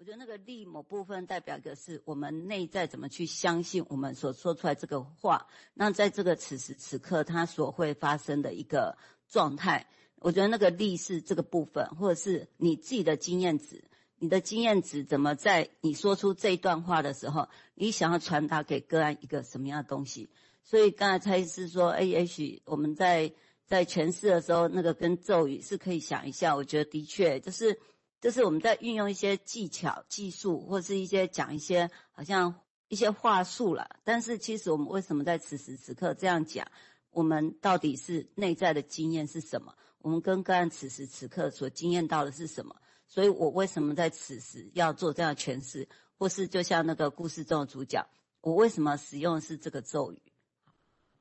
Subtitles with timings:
[0.00, 8.96] 我觉得那个力某部分代表的是我们内在怎么去相信我们所说出来这个话，那在这个此时此刻它所会发生的一个
[9.28, 9.88] 状态，
[10.20, 13.82] 我觉得那个力是这个部分，或者是你自己的经验值，
[14.20, 20.30] 你的经验值怎么在你说出这一段话的时候，你想要传达给个案一个什么样的东西？
[20.62, 23.32] 所以刚才蔡医师说，哎，也许我们在
[23.66, 27.80] 在诠释的时候，那个跟咒语是可以想一下，我觉得的确就是。
[28.20, 32.54] 就是我们在运用一些技巧、技术，或是一些讲一些好像
[32.88, 33.98] 一些话术了。
[34.02, 36.66] 但是其实我们为什么在此时此刻这样讲？
[37.10, 39.74] 我们到底是内在的经验是什么？
[39.98, 42.76] 我们跟个案此时此刻所经验到的是什么？
[43.06, 45.88] 所以我为什么在此时要做这样的诠释？
[46.16, 48.06] 或是就像那个故事中的主角，
[48.40, 50.20] 我为什么使用的是这个咒语？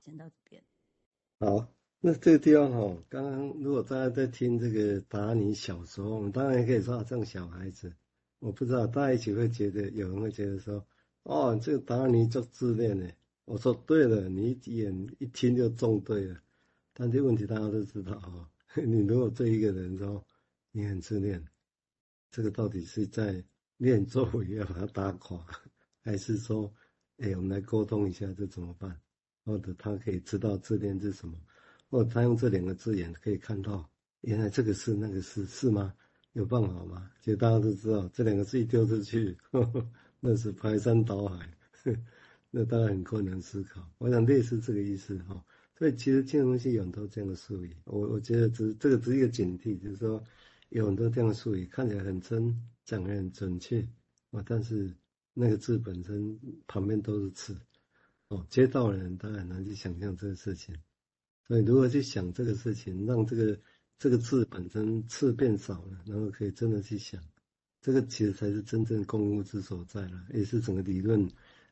[0.03, 0.63] 先到这边。
[1.39, 1.76] 好。
[1.99, 7.91] 那这个地方哈，刚刚如果大家在听这个达尼小说，我们当然也可以说像小孩子，
[8.37, 10.85] 我不知道大家一起会觉得，有人会觉得说，
[11.23, 13.09] 哦，这个达尼做自恋呢。
[13.45, 16.39] 我说对了，你一眼一听就中对了。
[16.93, 18.49] 但这问题大家都知道哈，
[18.85, 20.23] 你如果对一个人说
[20.71, 21.43] 你很自恋，
[22.29, 23.43] 这个到底是在
[23.77, 25.43] 练咒语要把他打垮，
[26.01, 26.71] 还是说，
[27.17, 28.99] 哎，我们来沟通一下这怎么办？
[29.45, 31.35] 或者他可以知道自恋是什么？
[31.89, 33.89] 或他用这两个字眼可以看到，
[34.21, 35.93] 原来这个是那个是是吗？
[36.33, 37.09] 有办法吗？
[37.21, 39.35] 就大家都知道，这两个字一丢出去，
[40.19, 41.49] 那是排山倒海，
[42.51, 43.81] 那当然很困难思考。
[43.97, 45.43] 我想类似这个意思哈。
[45.77, 50.23] 所以其实金融系有很多这样的术语，我我觉得只这个只是一个警惕，就是说
[50.69, 53.87] 有很多这样的术语看起来很真，讲得很准确
[54.31, 54.91] 啊，但是
[55.35, 57.55] 那个字本身旁边都是刺
[58.29, 60.75] 哦，接到人当然很难去想象这个事情。
[61.47, 63.57] 所以，如何去想这个事情，让这个
[63.97, 67.23] 这个字本身刺变少了，然后可以真的去想，
[67.81, 71.25] 这个其实才是真正共悟之所在了，也是整个理论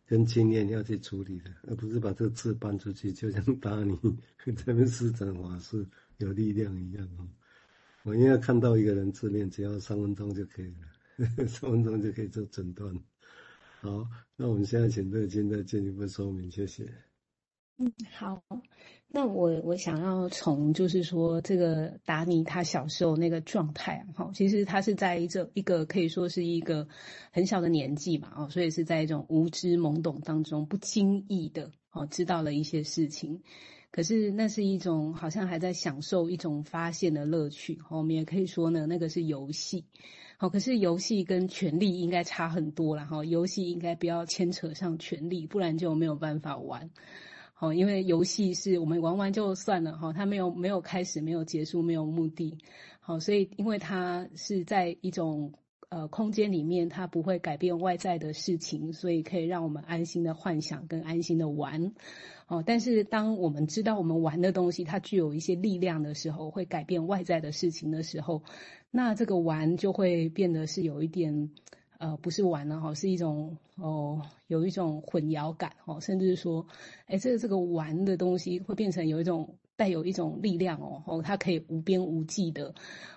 [0.05, 3.99] 跟经验要去处理的，而不是把这个字搬出去，就像打你
[4.55, 5.85] 这边施展法术
[6.17, 7.27] 有力量一样哦。
[8.03, 12.95] 我应该看到一个人自恋，只要三分钟就可以了，三分钟就可以做诊断。
[13.81, 16.89] 好，那我们现在请乐金再进一步说明，谢谢。
[17.77, 18.41] 嗯，好。
[19.15, 26.85] 那我我想要从就是说这个达尼他小时候那个状态，哈，其实他是在一这一个可以说是一个
[27.31, 33.41] 很小的年纪嘛，哦，所以是在一种无知懵懂当中，不经意的哦知道了一些事情，
[33.89, 39.85] 可是那是一种好像还在享受一种发现的乐趣，我们也可以说呢，那个是游戏，
[40.35, 46.89] 好，可是游戏跟权力应该差很多了哈，游戏应该不要牵扯上权力，不然就没有办法玩。
[47.57, 52.57] 好，因为游戏是我们玩玩就算了哈，它没有没有开始，没有结束，没有目的。
[52.99, 55.53] 好，所以因为它是在一种
[55.87, 61.93] 呃空间里面，它不会改变外在的事情，所以可以让我们安心的幻想跟安心的玩。
[62.47, 68.43] 哦，但是当我们知道我们玩的东西它具有一些力量的时候，会改变外在的事情的时候，
[68.91, 71.51] 那这个玩就会变得是有一点。
[71.99, 76.65] 呃，不是玩了哈，是一种哦，有一种混淆感哦，甚至是说，
[77.07, 82.73] 哎，这个这个玩的东西会变成有一种带有一种力量哦，哦，它可以无边无际的，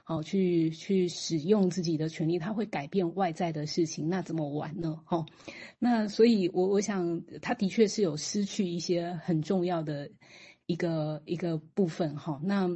[0.06, 5.00] 哦，去去使用自己的权利，它会改变外在的事情，那怎么玩呢？
[5.04, 5.24] 哈，
[5.78, 10.10] 那所以我我想，他的确是有失去一些很重要的
[10.66, 12.68] 一个一个部分哈，那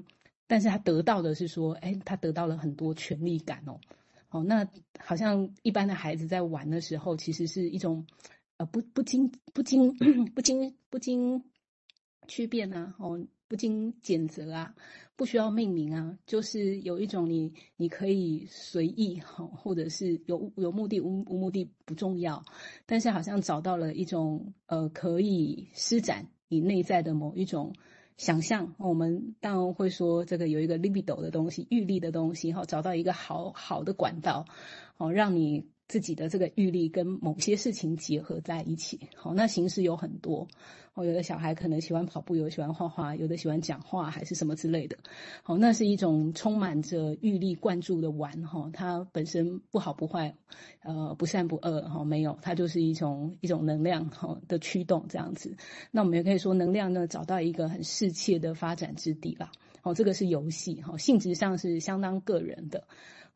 [0.46, 3.80] 但是他得到的是说，哎，他得到了很多权力感哦。
[4.32, 4.66] 哦，那
[4.98, 8.06] 好像一般的孩子在玩的时候，其实是一种，
[8.56, 9.94] 呃，不不经不经
[10.34, 11.44] 不经不经
[12.26, 14.74] 区别啊，哦，不经谴责啊，
[15.16, 22.42] 不需要命名啊，就是有一种你你可以随意哈，或者是有有目的无无目的不重要，
[22.86, 27.74] 但是好像找到了一种呃可以施展你内在的某一种。
[28.16, 34.46] 想象，我们当然会说这个有一个 libido 的东西，玉立的东西，哈，找到一个好好的管道，
[34.96, 40.48] 哦，让你自己的这个欲力跟某些事情结合在一起，好，那形式有很多。
[40.94, 44.96] 哦，有的小孩可能喜欢跑步，有喜欢画画，有的喜欢讲话，还是什么之类的。
[45.42, 50.34] 好，那是一种充满着欲力灌注的玩哈，它本身不好不坏，
[50.82, 55.54] 呃，不善不恶哈，没有，它就是一种一种能量哈的驱动这样子。
[55.90, 59.52] 那我们也可以说，能量呢找到一个很适切的发展之地吧。
[59.82, 62.86] 哦，这个是游戏哈，性质上是相当个人的。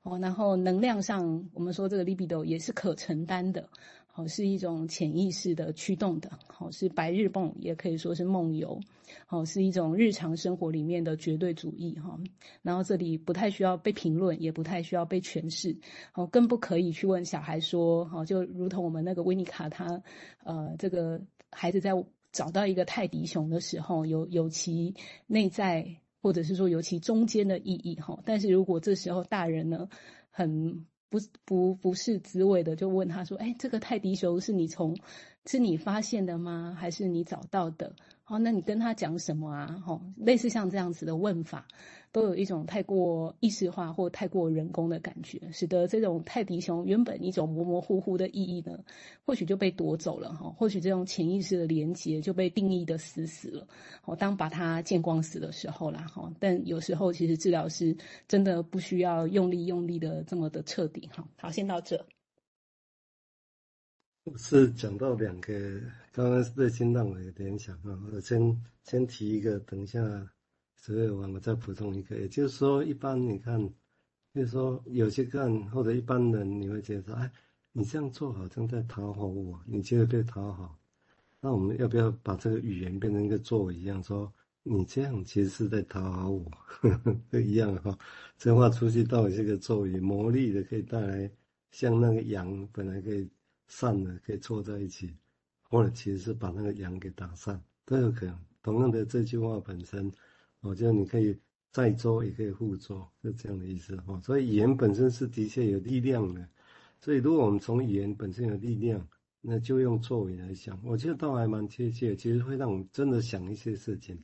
[0.08, 3.68] 哦，然后能量上，我们说这个 libido 也是可承担的，
[4.06, 8.80] 好，是一种潜意识的驱动的，好，是白日梦，也可以说是梦游，
[9.26, 12.20] 好，是一种日常生活里面的绝对主义哈。
[12.62, 15.76] 然后这里不太需要被评论，也不太需要被诠释，
[16.12, 20.04] 好，更不可以去问小孩说，好，就如同我们那个维尼卡他，
[20.44, 21.20] 呃，这个
[21.50, 21.90] 孩子在
[22.30, 24.94] 找到一个泰迪熊的时候，有有其
[25.26, 25.96] 内在。
[26.26, 29.88] 或者是说尤其中间的意义哈，但是如果这时候大人呢，
[30.32, 34.98] 很不不不是滋味的，就问他说：“哎，这个泰迪熊是你从
[35.44, 36.76] 是你发现的吗？
[36.76, 37.94] 还是你找到的？
[38.28, 39.82] 好，那你跟他讲什么啊？
[39.86, 41.64] 哈，类似像这样子的问法。”
[42.12, 48.78] 都有一种太过意识化或太过人工的感觉，使得这种泰迪熊原本一种模模糊糊的意义呢，
[49.26, 53.68] 或许就被夺走了哈，或许这种潜意识的连接就被定义的死死了。
[54.00, 57.94] 好，当把它见光死的时候啦哈，但有时候其实治疗师
[58.26, 61.28] 真的不需要用力用力的这么的彻底哈。
[61.36, 62.06] 好，先到这。
[64.36, 65.80] 是讲到两个，
[66.12, 70.00] 刚刚是对心脏的联想啊，我先先提一个，等一下。
[70.78, 73.60] 所以，我我再补充一个，也就是说，一般你看，
[74.32, 77.32] 就是说有些个案或者一般人，你会觉得说，哎，
[77.72, 80.78] 你这样做好像在讨好我，你觉得被讨好，
[81.40, 84.32] 那我们要不要把这个语言变成一个作为一样，说
[84.62, 87.98] 你这样其实是在讨好我，呵呵都一样哈。
[88.38, 91.28] 这话出去到底是个作为，魔力的可以带来，
[91.72, 93.28] 像那个羊本来可以
[93.66, 95.14] 散的，可以凑在一起，
[95.62, 98.38] 或者其实是把那个阳给打散，都有可能。
[98.62, 100.12] 同样的这句话本身。
[100.60, 101.38] 我觉得你可以
[101.70, 104.20] 再做，也可以互做，是这样的意思哈。
[104.20, 106.48] 所以语言本身是的确有力量的。
[107.00, 109.06] 所以如果我们从语言本身有力量，
[109.40, 112.16] 那就用作为来想，我觉得倒还蛮贴切。
[112.16, 114.20] 其实会让我们真的想一些事情。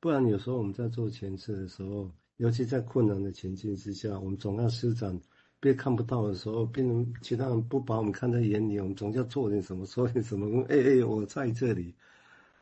[0.00, 5.18] 不然有时候我们在做前事的时候，尤其在困难的情境之下，我们总要施展，
[5.60, 10.62] 被看不到的时候，别人其他人不把我们看在眼里，我们总要做点什么，说点什么。
[10.68, 11.94] 哎哎，我在这里。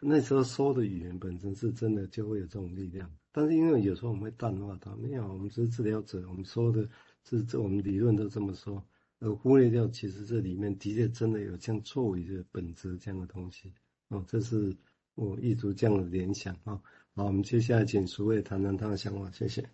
[0.06, 6.86] 那时候说的语言本身是真的就会有这种力量，但是因为有时候我们会淡化它，没有，我们只是治疗者，我们说的
[7.24, 8.84] 是这我们理论都这么说，
[9.20, 13.72] 而忽略掉其实这里面的确真的有这样作为的本质这样的东西，
[14.08, 14.76] 哦，这是
[15.14, 16.78] 我一直这样的联想啊。
[17.14, 19.66] 好，我们接下来请淑卫谈谈他的想法，谢谢。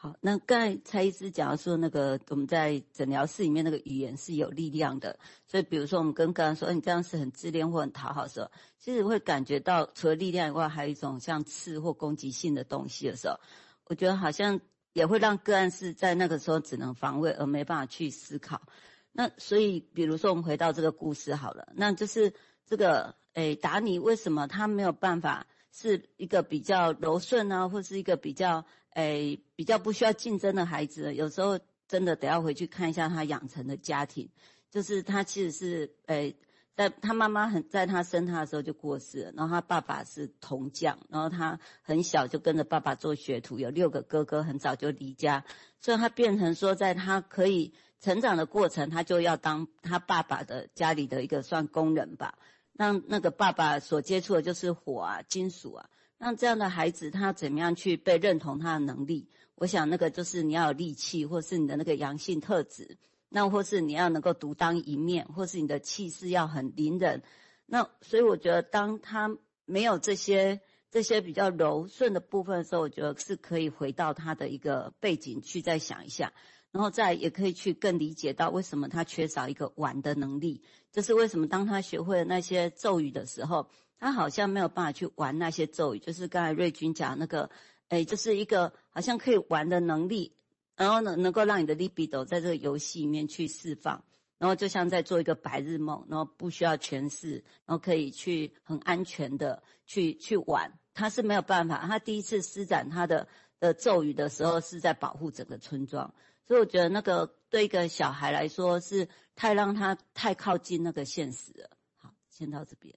[0.00, 8.48] 好，那刚才蔡医师讲说，那个我们在诊疗室里面那个语言是有力量的，所以比如说我们跟个案说，你这样是很自恋或很讨好的时候，
[8.78, 13.40] 其实会感觉到除了力量以外，还有一种像刺或攻击性的东西的时候，
[13.86, 14.60] 我觉得好像
[14.92, 18.62] 也会让个案是在那个时候只能防卫而没办法去思考。
[19.10, 22.32] 那所以，比如说我们回到这个故事好了，那就是
[22.64, 28.64] 这个诶达尼为什么他没有办法是一个比较柔顺啊，或是一个比较。
[28.98, 34.28] 诶，比较不需要竞争的孩子，有时候真的得要回去看一下他养成的家庭，
[34.72, 36.34] 就是他其实是诶，
[36.74, 45.44] 在他妈妈很在他生他的时候就过世了，然后他爸爸是铜匠，然后他很小就跟着爸爸做学徒，有六个哥哥很早就离家，
[45.80, 52.36] 所以他变成说，在他可以成长的过程，他就要当他爸爸的家里的一个算工人吧，
[52.72, 55.88] 让那个爸爸所接触的就是火啊、金属啊。
[56.20, 59.28] 那这样的孩子，他怎么样去被认同他的能力？
[59.54, 62.98] 我想那个就是你要有力气，或是你的那个阳性特质，
[63.28, 67.22] 那或是你要能够独当一面，或是你的气势要很凌人。
[67.66, 70.60] 那所以我觉得，当他没有这些
[70.90, 76.32] 这些比较柔顺的部分的时候，我觉得是可以回到他的一个背景去再想一下，
[76.72, 83.68] 然后再也可以去更理解到为什么他缺少一个玩的能力，就是为什么当他学会了那些咒语的时候。
[83.98, 87.50] 他好像没有办法去玩那些咒语，就是刚才瑞君讲那个，
[87.88, 90.32] 诶，就是一个好像可以玩的能力，
[90.76, 94.04] 然后呢，能够让你的 libido 在这个游戏里面去释放，
[94.38, 100.72] 然后就像在做一个白日梦，然后不需要诠释，然后可以去很安全的去去玩。
[100.94, 103.26] 他是没有办法，他第一次施展他的
[103.60, 106.12] 的咒语的时候是在保护整个村庄，
[106.46, 111.70] 所以我觉得那个对一个小孩来说是太让他太靠近那个现实了。
[111.96, 112.94] 好，先到这边。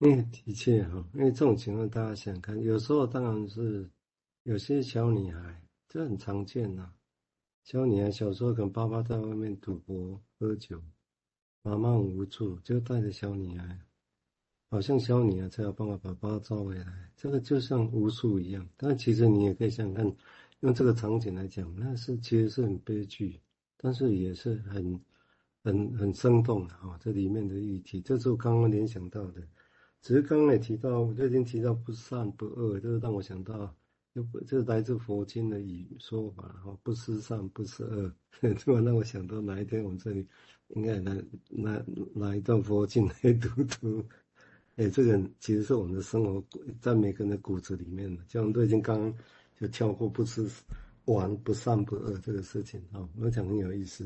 [0.00, 3.90] 嗯，的确哈，因为这种情况大家想看，有时候当然是
[4.44, 6.92] 有些小女孩，这很常见呐。
[7.64, 10.80] 小女孩小时候跟爸爸在外面赌博喝酒，
[11.62, 13.76] 妈妈很无助，就带着小女孩，
[14.70, 17.10] 好像小女孩才有办法把爸爸找回来。
[17.16, 20.16] 这个就像巫术一样，但其实你也可以想想看，
[20.60, 23.40] 用这个场景来讲，那是其实是很悲剧，
[23.76, 25.00] 但是也是很
[25.64, 26.96] 很很生动的哈。
[27.02, 29.42] 这里面的议题，这是我刚刚联想到的。
[30.00, 33.74] 只是刚刚也提到，我就已经提到不善不恶，就是让我想到，
[34.14, 40.26] 就不就来自佛经的语说法哈，不思善，不思恶， 突然让我想到哪一天我们这里
[40.68, 44.04] 应该来来来一段佛经来读读。
[44.76, 46.42] 哎，这个其实是我们的生活
[46.80, 48.22] 在每个人的骨子里面的。
[48.28, 49.12] 像我们都已经刚
[49.60, 50.48] 就跳过不思
[51.06, 53.96] 玩不善不恶这个事情啊，我讲很有意思。